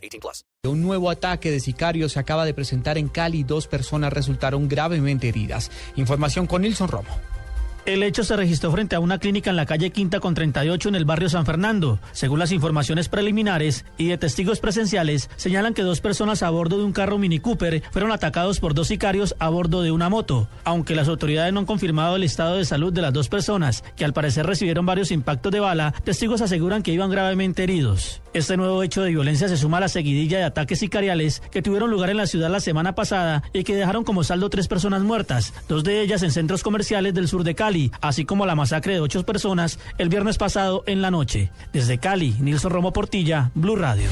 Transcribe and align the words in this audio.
18 0.00 0.20
plus. 0.20 0.44
Un 0.64 0.82
nuevo 0.82 1.10
ataque 1.10 1.50
de 1.50 1.60
sicarios 1.60 2.12
se 2.12 2.20
acaba 2.20 2.44
de 2.44 2.54
presentar 2.54 2.98
en 2.98 3.08
Cali. 3.08 3.44
Dos 3.44 3.66
personas 3.66 4.12
resultaron 4.12 4.68
gravemente 4.68 5.28
heridas. 5.28 5.70
Información 5.96 6.46
con 6.46 6.62
Nilson 6.62 6.88
Romo. 6.88 7.29
El 7.86 8.02
hecho 8.02 8.24
se 8.24 8.36
registró 8.36 8.70
frente 8.70 8.94
a 8.94 9.00
una 9.00 9.18
clínica 9.18 9.48
en 9.48 9.56
la 9.56 9.64
calle 9.64 9.90
Quinta 9.90 10.20
con 10.20 10.34
38 10.34 10.90
en 10.90 10.94
el 10.94 11.06
barrio 11.06 11.30
San 11.30 11.46
Fernando. 11.46 11.98
Según 12.12 12.38
las 12.38 12.52
informaciones 12.52 13.08
preliminares 13.08 13.86
y 13.96 14.08
de 14.08 14.18
testigos 14.18 14.60
presenciales, 14.60 15.30
señalan 15.36 15.72
que 15.72 15.82
dos 15.82 16.02
personas 16.02 16.42
a 16.42 16.50
bordo 16.50 16.76
de 16.76 16.84
un 16.84 16.92
carro 16.92 17.16
Mini 17.16 17.38
Cooper 17.38 17.82
fueron 17.90 18.12
atacados 18.12 18.60
por 18.60 18.74
dos 18.74 18.88
sicarios 18.88 19.34
a 19.38 19.48
bordo 19.48 19.80
de 19.82 19.92
una 19.92 20.10
moto. 20.10 20.46
Aunque 20.64 20.94
las 20.94 21.08
autoridades 21.08 21.54
no 21.54 21.60
han 21.60 21.66
confirmado 21.66 22.16
el 22.16 22.22
estado 22.22 22.56
de 22.56 22.66
salud 22.66 22.92
de 22.92 23.02
las 23.02 23.14
dos 23.14 23.28
personas, 23.28 23.82
que 23.96 24.04
al 24.04 24.12
parecer 24.12 24.46
recibieron 24.46 24.84
varios 24.84 25.10
impactos 25.10 25.50
de 25.50 25.60
bala, 25.60 25.94
testigos 26.04 26.42
aseguran 26.42 26.82
que 26.82 26.92
iban 26.92 27.10
gravemente 27.10 27.62
heridos. 27.62 28.20
Este 28.34 28.56
nuevo 28.56 28.82
hecho 28.82 29.02
de 29.02 29.10
violencia 29.10 29.48
se 29.48 29.56
suma 29.56 29.78
a 29.78 29.80
la 29.80 29.88
seguidilla 29.88 30.38
de 30.38 30.44
ataques 30.44 30.78
sicariales 30.78 31.42
que 31.50 31.62
tuvieron 31.62 31.90
lugar 31.90 32.10
en 32.10 32.18
la 32.18 32.26
ciudad 32.26 32.50
la 32.50 32.60
semana 32.60 32.94
pasada 32.94 33.42
y 33.52 33.64
que 33.64 33.74
dejaron 33.74 34.04
como 34.04 34.22
saldo 34.22 34.50
tres 34.50 34.68
personas 34.68 35.02
muertas, 35.02 35.52
dos 35.66 35.82
de 35.82 36.00
ellas 36.02 36.22
en 36.22 36.30
centros 36.30 36.62
comerciales 36.62 37.14
del 37.14 37.26
sur 37.26 37.42
de 37.42 37.54
Cali, 37.54 37.69
así 38.00 38.24
como 38.24 38.46
la 38.46 38.54
masacre 38.54 38.94
de 38.94 39.00
ocho 39.00 39.24
personas 39.24 39.78
el 39.98 40.08
viernes 40.08 40.38
pasado 40.38 40.82
en 40.86 41.02
la 41.02 41.10
noche. 41.10 41.50
Desde 41.72 41.98
Cali, 41.98 42.34
Nilson 42.40 42.72
Romo 42.72 42.92
Portilla, 42.92 43.50
Blue 43.54 43.76
Radio. 43.76 44.08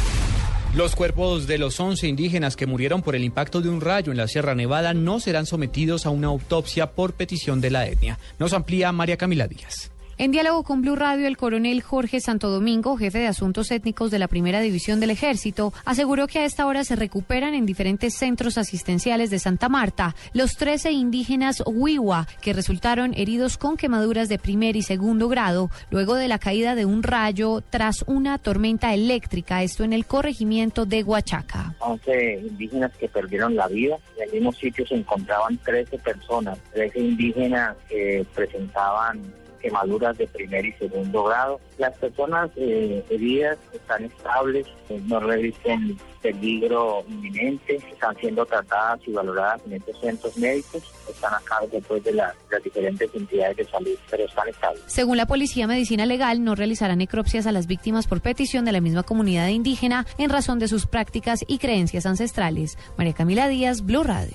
Los 0.74 0.94
cuerpos 0.94 1.46
de 1.46 1.58
los 1.58 1.80
11 1.80 2.06
indígenas 2.06 2.54
que 2.54 2.66
murieron 2.66 3.02
por 3.02 3.16
el 3.16 3.24
impacto 3.24 3.60
de 3.60 3.70
un 3.70 3.80
rayo 3.80 4.12
en 4.12 4.18
la 4.18 4.28
Sierra 4.28 4.54
Nevada 4.54 4.92
no 4.94 5.18
serán 5.18 5.46
sometidos 5.46 6.04
a 6.06 6.10
una 6.10 6.28
autopsia 6.28 6.92
por 6.92 7.14
petición 7.14 7.60
de 7.60 7.70
la 7.70 7.86
etnia. 7.86 8.18
Nos 8.38 8.52
amplía 8.52 8.92
María 8.92 9.16
Camila 9.16 9.48
Díaz. 9.48 9.90
En 10.20 10.32
diálogo 10.32 10.64
con 10.64 10.82
Blue 10.82 10.96
Radio, 10.96 11.28
el 11.28 11.36
coronel 11.36 11.80
Jorge 11.80 12.18
Santo 12.18 12.50
Domingo, 12.50 12.96
jefe 12.96 13.20
de 13.20 13.28
asuntos 13.28 13.70
étnicos 13.70 14.10
de 14.10 14.18
la 14.18 14.26
primera 14.26 14.58
división 14.58 14.98
del 14.98 15.10
ejército, 15.10 15.72
aseguró 15.84 16.26
que 16.26 16.40
a 16.40 16.44
esta 16.44 16.66
hora 16.66 16.82
se 16.82 16.96
recuperan 16.96 17.54
en 17.54 17.66
diferentes 17.66 18.14
centros 18.14 18.58
asistenciales 18.58 19.30
de 19.30 19.38
Santa 19.38 19.68
Marta 19.68 20.16
los 20.32 20.56
13 20.56 20.90
indígenas 20.90 21.62
Huiwa 21.64 22.26
que 22.40 22.52
resultaron 22.52 23.14
heridos 23.14 23.58
con 23.58 23.76
quemaduras 23.76 24.28
de 24.28 24.40
primer 24.40 24.74
y 24.74 24.82
segundo 24.82 25.28
grado 25.28 25.70
luego 25.88 26.16
de 26.16 26.26
la 26.26 26.40
caída 26.40 26.74
de 26.74 26.84
un 26.84 27.04
rayo 27.04 27.62
tras 27.70 28.02
una 28.08 28.38
tormenta 28.38 28.92
eléctrica, 28.94 29.62
esto 29.62 29.84
en 29.84 29.92
el 29.92 30.04
corregimiento 30.04 30.84
de 30.84 31.04
Huachaca. 31.04 31.76
11 31.78 32.40
indígenas 32.44 32.90
que 32.96 33.06
perdieron 33.06 33.54
la 33.54 33.68
vida. 33.68 33.96
En 34.16 34.24
el 34.24 34.32
mismo 34.32 34.52
sitio 34.52 34.84
se 34.84 34.96
encontraban 34.96 35.58
13 35.58 35.96
personas, 35.98 36.58
13 36.72 36.98
indígenas 36.98 37.76
que 37.88 38.26
presentaban 38.34 39.22
quemaduras 39.58 40.16
de 40.18 40.26
primer 40.26 40.64
y 40.66 40.72
segundo 40.72 41.24
grado. 41.24 41.60
Las 41.78 41.96
personas 41.98 42.50
eh, 42.56 43.04
heridas 43.10 43.58
están 43.72 44.04
estables, 44.04 44.66
eh, 44.88 45.00
no 45.06 45.20
revisten 45.20 45.96
peligro 46.22 47.04
inminente, 47.08 47.76
están 47.76 48.16
siendo 48.16 48.44
tratadas 48.44 49.00
y 49.06 49.12
valoradas 49.12 49.60
en 49.66 49.74
estos 49.74 50.00
centros 50.00 50.36
médicos, 50.36 50.82
están 51.08 51.32
a 51.34 51.40
cargo 51.44 51.68
después 51.72 52.02
de 52.02 52.12
la- 52.12 52.34
las 52.50 52.62
diferentes 52.62 53.08
entidades 53.14 53.56
de 53.56 53.64
salud, 53.64 53.96
pero 54.10 54.24
están 54.24 54.48
estables. 54.48 54.82
Según 54.86 55.16
la 55.16 55.26
Policía 55.26 55.66
Medicina 55.68 56.06
Legal, 56.06 56.42
no 56.42 56.54
realizará 56.56 56.96
necropsias 56.96 57.46
a 57.46 57.52
las 57.52 57.66
víctimas 57.68 58.06
por 58.08 58.20
petición 58.20 58.64
de 58.64 58.72
la 58.72 58.80
misma 58.80 59.04
comunidad 59.04 59.48
indígena 59.48 60.06
en 60.18 60.30
razón 60.30 60.58
de 60.58 60.66
sus 60.68 60.86
prácticas 60.86 61.44
y 61.46 61.58
creencias 61.58 62.04
ancestrales. 62.06 62.76
María 62.96 63.12
Camila 63.14 63.46
Díaz, 63.48 63.84
Blue 63.84 64.02
Radio. 64.02 64.32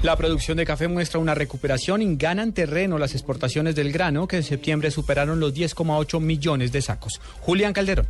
La 0.00 0.14
producción 0.14 0.56
de 0.56 0.64
café 0.64 0.86
muestra 0.86 1.18
una 1.18 1.34
recuperación 1.34 2.02
y 2.02 2.14
ganan 2.14 2.52
terreno 2.52 2.98
las 2.98 3.14
exportaciones 3.14 3.74
del 3.74 3.90
grano 3.90 4.28
que 4.28 4.36
en 4.36 4.44
septiembre 4.44 4.92
superaron 4.92 5.40
los 5.40 5.52
10,8 5.52 6.20
millones 6.20 6.70
de 6.70 6.82
sacos. 6.82 7.20
Julián 7.40 7.72
Calderón. 7.72 8.06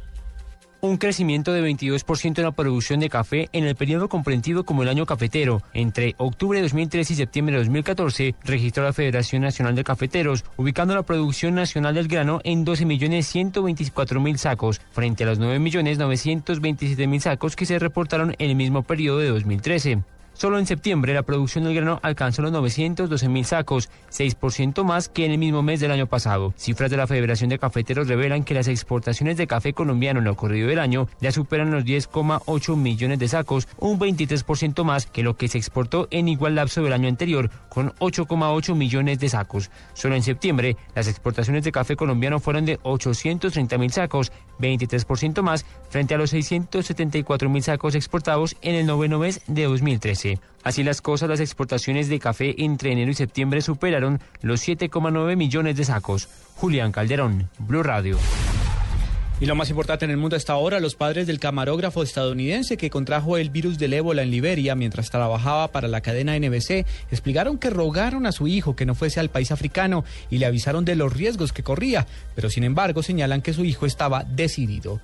un 0.82 0.98
crecimiento 0.98 1.50
de 1.54 1.62
22% 1.62 2.38
en 2.38 2.44
la 2.44 2.52
producción 2.52 3.00
de 3.00 3.08
café 3.08 3.48
en 3.54 3.64
el 3.64 3.74
periodo 3.74 4.10
comprendido 4.10 4.64
como 4.64 4.82
el 4.82 4.90
año 4.90 5.06
cafetero. 5.06 5.62
Entre 5.72 6.14
octubre 6.18 6.58
de 6.58 6.64
2013 6.64 7.14
y 7.14 7.16
septiembre 7.16 7.54
de 7.54 7.60
2014 7.60 8.34
registró 8.44 8.84
la 8.84 8.92
Federación 8.92 9.40
Nacional 9.40 9.74
de 9.74 9.82
Cafeteros, 9.82 10.44
ubicando 10.58 10.94
la 10.94 11.04
producción 11.04 11.54
nacional 11.54 11.94
del 11.94 12.06
grano 12.06 12.42
en 12.44 12.66
12.124.000 12.66 14.36
sacos, 14.36 14.82
frente 14.92 15.24
a 15.24 15.28
los 15.28 15.40
9.927.000 15.40 17.20
sacos 17.20 17.56
que 17.56 17.64
se 17.64 17.78
reportaron 17.78 18.36
en 18.38 18.50
el 18.50 18.56
mismo 18.56 18.82
periodo 18.82 19.20
de 19.20 19.28
2013. 19.28 20.02
Solo 20.38 20.60
en 20.60 20.66
septiembre 20.66 21.14
la 21.14 21.24
producción 21.24 21.64
del 21.64 21.74
grano 21.74 21.98
alcanzó 22.00 22.42
los 22.42 22.52
912 22.52 23.28
mil 23.28 23.44
sacos, 23.44 23.90
6% 24.12 24.84
más 24.84 25.08
que 25.08 25.24
en 25.24 25.32
el 25.32 25.38
mismo 25.38 25.64
mes 25.64 25.80
del 25.80 25.90
año 25.90 26.06
pasado. 26.06 26.54
Cifras 26.56 26.92
de 26.92 26.96
la 26.96 27.08
Federación 27.08 27.50
de 27.50 27.58
Cafeteros 27.58 28.06
revelan 28.06 28.44
que 28.44 28.54
las 28.54 28.68
exportaciones 28.68 29.36
de 29.36 29.48
café 29.48 29.72
colombiano 29.72 30.20
en 30.20 30.26
lo 30.26 30.36
corrido 30.36 30.68
del 30.68 30.78
año 30.78 31.08
ya 31.20 31.32
superan 31.32 31.72
los 31.72 31.84
10,8 31.84 32.76
millones 32.76 33.18
de 33.18 33.26
sacos, 33.26 33.66
un 33.78 33.98
23% 33.98 34.84
más 34.84 35.06
que 35.06 35.24
lo 35.24 35.36
que 35.36 35.48
se 35.48 35.58
exportó 35.58 36.06
en 36.12 36.28
igual 36.28 36.54
lapso 36.54 36.84
del 36.84 36.92
año 36.92 37.08
anterior, 37.08 37.50
con 37.68 37.90
8,8 37.96 38.76
millones 38.76 39.18
de 39.18 39.30
sacos. 39.30 39.72
Solo 39.94 40.14
en 40.14 40.22
septiembre 40.22 40.76
las 40.94 41.08
exportaciones 41.08 41.64
de 41.64 41.72
café 41.72 41.96
colombiano 41.96 42.38
fueron 42.38 42.64
de 42.64 42.78
830 42.84 43.76
mil 43.76 43.90
sacos, 43.90 44.30
23% 44.60 45.42
más 45.42 45.66
frente 45.90 46.14
a 46.14 46.18
los 46.18 46.30
674 46.30 47.50
mil 47.50 47.64
sacos 47.64 47.96
exportados 47.96 48.56
en 48.62 48.76
el 48.76 48.86
noveno 48.86 49.18
mes 49.18 49.40
de 49.48 49.64
2013. 49.64 50.27
Así 50.62 50.82
las 50.82 51.00
cosas, 51.00 51.28
las 51.28 51.40
exportaciones 51.40 52.08
de 52.08 52.18
café 52.18 52.54
entre 52.62 52.92
enero 52.92 53.10
y 53.10 53.14
septiembre 53.14 53.62
superaron 53.62 54.20
los 54.42 54.66
7,9 54.66 55.36
millones 55.36 55.76
de 55.76 55.84
sacos. 55.84 56.28
Julián 56.56 56.92
Calderón, 56.92 57.48
Blue 57.58 57.82
Radio. 57.82 58.18
Y 59.40 59.46
lo 59.46 59.54
más 59.54 59.70
importante 59.70 60.04
en 60.04 60.10
el 60.10 60.16
mundo 60.16 60.34
hasta 60.34 60.52
ahora, 60.52 60.80
los 60.80 60.96
padres 60.96 61.28
del 61.28 61.38
camarógrafo 61.38 62.02
estadounidense 62.02 62.76
que 62.76 62.90
contrajo 62.90 63.36
el 63.36 63.50
virus 63.50 63.78
del 63.78 63.92
ébola 63.92 64.22
en 64.22 64.32
Liberia 64.32 64.74
mientras 64.74 65.10
trabajaba 65.10 65.68
para 65.68 65.86
la 65.86 66.00
cadena 66.00 66.36
NBC, 66.36 66.84
explicaron 67.12 67.56
que 67.56 67.70
rogaron 67.70 68.26
a 68.26 68.32
su 68.32 68.48
hijo 68.48 68.74
que 68.74 68.84
no 68.84 68.96
fuese 68.96 69.20
al 69.20 69.30
país 69.30 69.52
africano 69.52 70.04
y 70.28 70.38
le 70.38 70.46
avisaron 70.46 70.84
de 70.84 70.96
los 70.96 71.12
riesgos 71.12 71.52
que 71.52 71.62
corría, 71.62 72.04
pero 72.34 72.50
sin 72.50 72.64
embargo 72.64 73.04
señalan 73.04 73.40
que 73.40 73.52
su 73.52 73.64
hijo 73.64 73.86
estaba 73.86 74.24
decidido. 74.24 75.00